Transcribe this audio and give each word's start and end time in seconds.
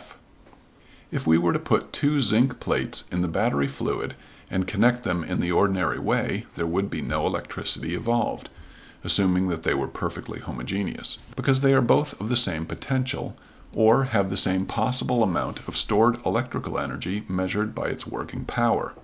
F._ 0.00 0.14
If 1.10 1.26
we 1.26 1.38
were 1.38 1.52
to 1.52 1.58
put 1.58 1.92
two 1.92 2.20
zinc 2.20 2.60
plates 2.60 3.02
in 3.10 3.20
the 3.20 3.26
battery 3.26 3.66
fluid 3.66 4.14
and 4.48 4.64
connect 4.64 5.02
them 5.02 5.24
in 5.24 5.40
the 5.40 5.50
ordinary 5.50 5.98
way 5.98 6.46
there 6.54 6.68
would 6.68 6.88
be 6.88 7.02
no 7.02 7.26
electricity 7.26 7.96
evolved 7.96 8.48
(assuming 9.02 9.48
that 9.48 9.64
they 9.64 9.74
were 9.74 9.88
perfectly 9.88 10.38
homogeneous), 10.38 11.18
because 11.34 11.62
they 11.62 11.74
are 11.74 11.82
both 11.82 12.14
of 12.20 12.28
the 12.28 12.36
same 12.36 12.64
potential, 12.64 13.36
or 13.74 14.04
have 14.14 14.30
the 14.30 14.36
same 14.36 14.66
possible 14.66 15.24
amount 15.24 15.66
of 15.66 15.76
stored 15.76 16.24
electrical 16.24 16.78
energy 16.78 17.24
measured 17.26 17.74
by 17.74 17.88
its 17.88 18.06
working 18.06 18.44
power. 18.44 18.94